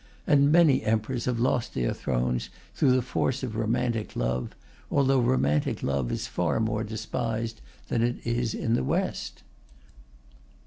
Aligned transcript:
And 0.25 0.51
many 0.51 0.81
emperors 0.81 1.25
have 1.25 1.39
lost 1.39 1.75
their 1.75 1.93
thrones 1.93 2.49
through 2.73 2.93
the 2.93 3.03
force 3.03 3.43
of 3.43 3.55
romantic 3.55 4.15
love, 4.15 4.55
although 4.89 5.19
romantic 5.19 5.83
love 5.83 6.11
is 6.11 6.25
far 6.25 6.59
more 6.59 6.83
despised 6.83 7.61
than 7.87 8.01
it 8.01 8.17
is 8.25 8.55
in 8.55 8.73
the 8.73 8.83
West. 8.83 9.43